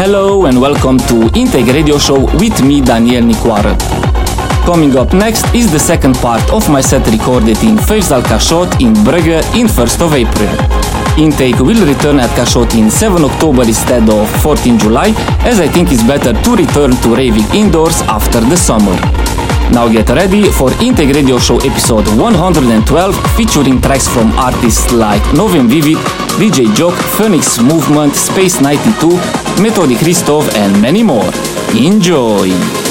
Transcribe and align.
Hello 0.00 0.46
and 0.46 0.60
welcome 0.60 0.96
to 1.08 1.28
Intake 1.34 1.72
Radio 1.72 1.98
Show 1.98 2.20
with 2.38 2.62
me, 2.62 2.80
Daniel 2.80 3.24
Nicoară. 3.24 3.97
Coming 4.68 4.98
up 4.98 5.14
next 5.14 5.46
is 5.54 5.72
the 5.72 5.78
second 5.78 6.14
part 6.16 6.44
of 6.52 6.68
my 6.68 6.82
set 6.82 7.06
recorded 7.06 7.56
in 7.64 7.76
Feisal 7.88 8.20
Cachot 8.20 8.68
in 8.84 8.92
Brugge 9.02 9.40
in 9.56 9.66
1st 9.66 10.02
of 10.04 10.12
April. 10.12 10.52
Intake 11.16 11.58
will 11.60 11.86
return 11.86 12.20
at 12.20 12.28
Cachot 12.36 12.74
in 12.76 12.90
7 12.90 13.24
October 13.24 13.62
instead 13.62 14.06
of 14.10 14.28
14 14.42 14.78
July, 14.78 15.14
as 15.40 15.58
I 15.58 15.68
think 15.68 15.90
it's 15.90 16.02
better 16.02 16.34
to 16.34 16.50
return 16.54 16.90
to 17.00 17.16
raving 17.16 17.48
indoors 17.54 18.02
after 18.12 18.40
the 18.40 18.58
summer. 18.58 18.92
Now 19.72 19.88
get 19.88 20.10
ready 20.10 20.50
for 20.50 20.70
Intake 20.82 21.14
Radio 21.14 21.38
Show 21.38 21.56
episode 21.60 22.06
112 22.20 23.36
featuring 23.38 23.80
tracks 23.80 24.06
from 24.06 24.32
artists 24.32 24.92
like 24.92 25.22
Novem 25.32 25.70
Vivit, 25.70 25.96
DJ 26.36 26.68
Jock, 26.76 26.92
Phoenix 27.16 27.58
Movement, 27.58 28.14
Space 28.14 28.60
92, 28.60 29.16
Metodi 29.64 29.96
Hristov 29.96 30.44
and 30.56 30.82
many 30.82 31.02
more. 31.02 31.32
Enjoy! 31.72 32.87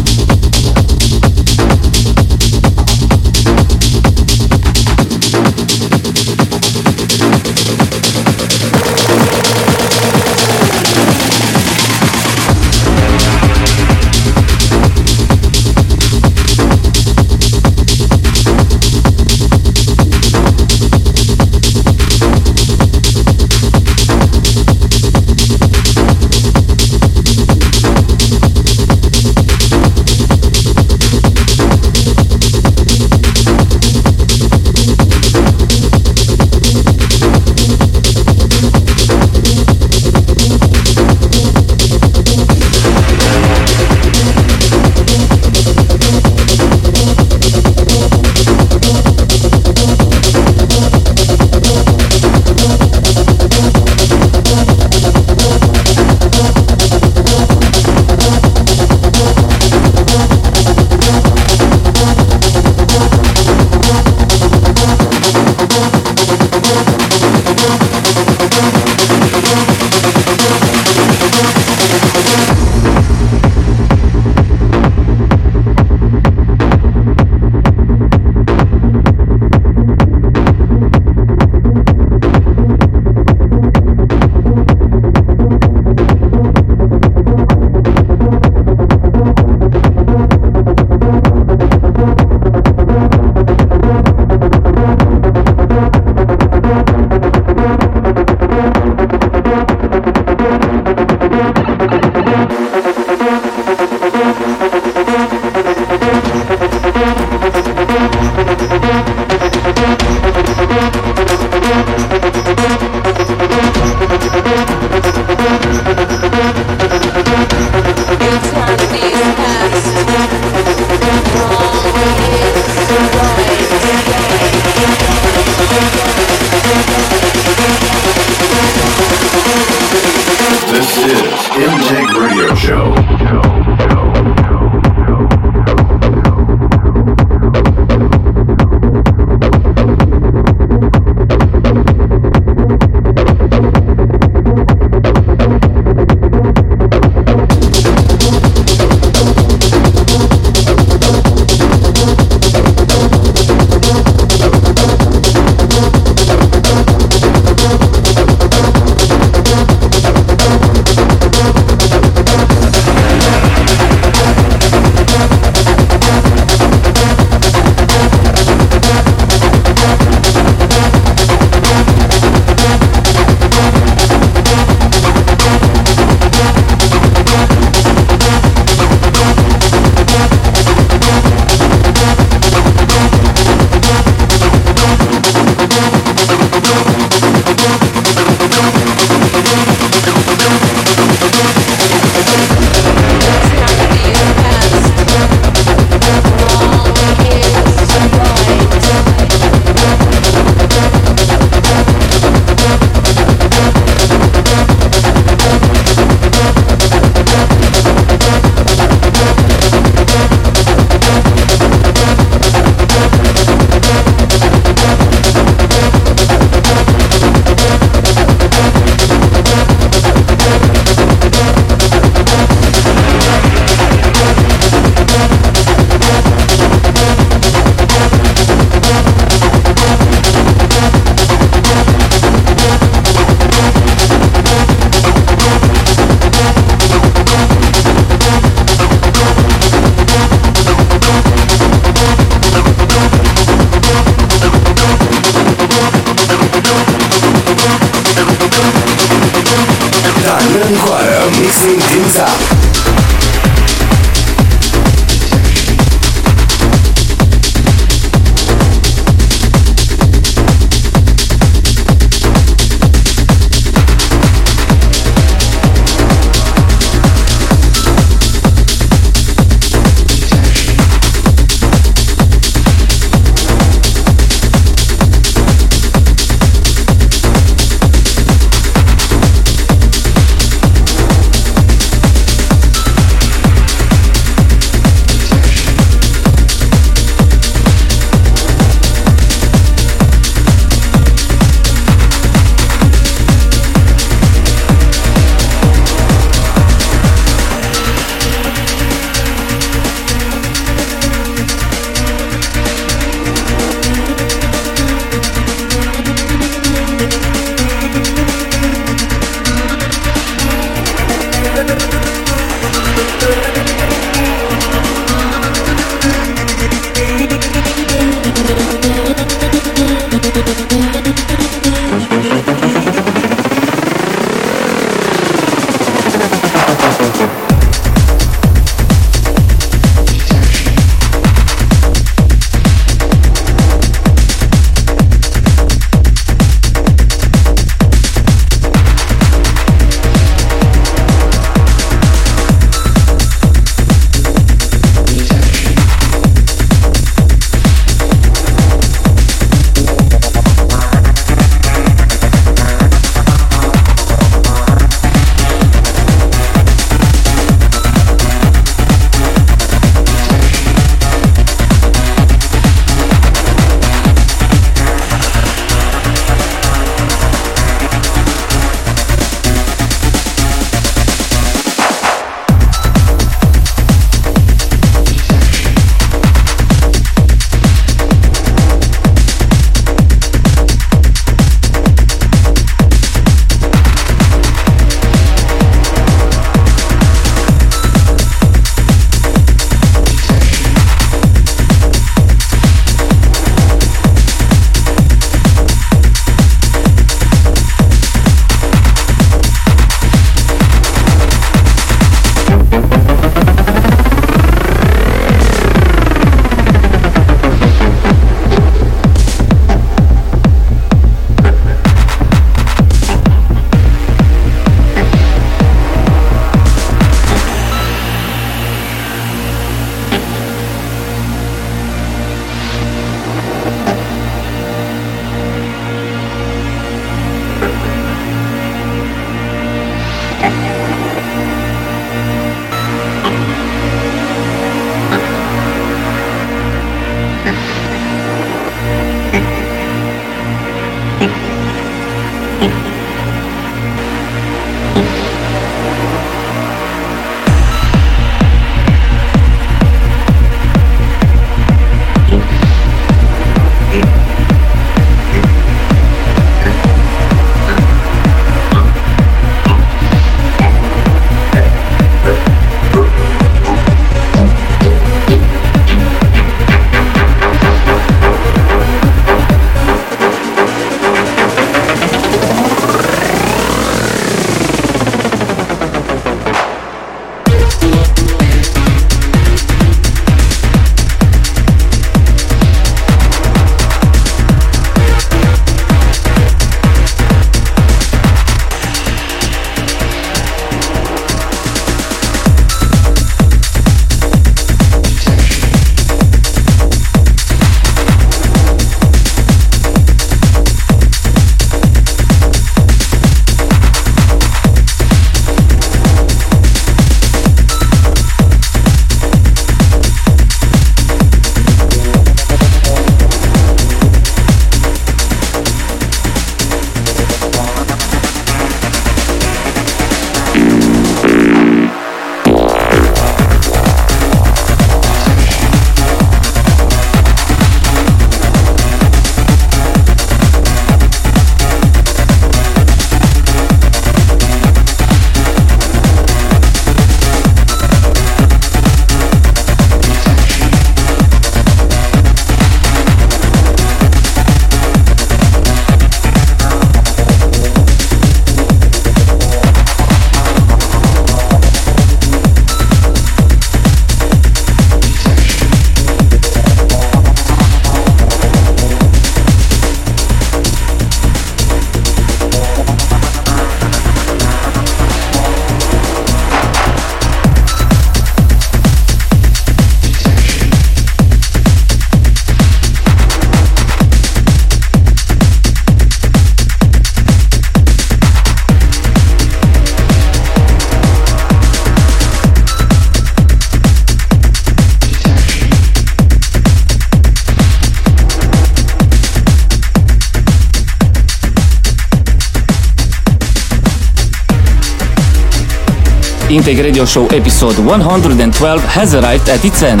Intake 596.58 596.82
Radio 596.82 597.04
Show 597.04 597.26
episode 597.30 597.78
112 597.78 598.82
has 598.82 599.14
arrived 599.14 599.48
at 599.48 599.64
its 599.64 599.82
end. 599.82 600.00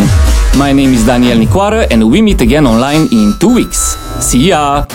My 0.56 0.72
name 0.72 0.92
is 0.92 1.04
Daniel 1.04 1.38
Nicoară 1.38 1.86
and 1.88 2.02
we 2.02 2.20
meet 2.20 2.40
again 2.40 2.64
online 2.66 3.06
in 3.10 3.36
two 3.38 3.54
weeks. 3.54 3.96
See 4.18 4.46
ya! 4.48 4.87